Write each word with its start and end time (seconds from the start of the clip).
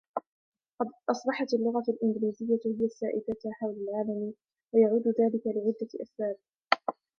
قد 0.79 0.87
اصبحت 1.09 1.53
اللغه 1.53 1.83
الانجليزيه 1.89 2.59
هي 2.65 2.85
السائده 2.85 3.33
حول 3.59 3.75
العالم 3.77 4.33
ويعود 4.73 5.07
ذلك 5.07 5.41
لعدة 5.45 5.89
أسباب. 6.01 6.35